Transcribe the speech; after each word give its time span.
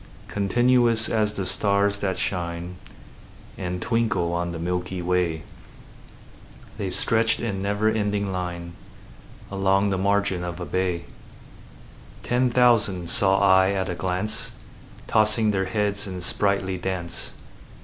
Continuous 0.29 1.09
as 1.09 1.31
the 1.31 1.45
stars 1.45 1.99
that 1.99 2.17
shine 2.17 2.77
And 3.55 3.79
twinkle 3.79 4.33
on 4.33 4.51
the 4.51 4.57
milky 4.57 4.99
way, 4.99 5.43
The 6.79 6.89
stretched 6.89 7.39
in 7.39 7.59
never 7.59 7.87
ending 7.87 8.31
line 8.31 8.73
Along 9.51 9.91
the 9.91 9.99
margin 9.99 10.43
of 10.43 10.59
a 10.59 10.65
bay: 10.65 11.03
Ten 12.23 12.49
thousand 12.49 13.11
saw 13.11 13.41
I 13.41 13.73
at 13.73 13.89
a 13.89 13.93
glance, 13.93 14.53
Tossing 15.05 15.51
their 15.51 15.65
heads 15.65 16.07
in 16.07 16.19
sprightly 16.21 16.79
dance. 16.79 17.35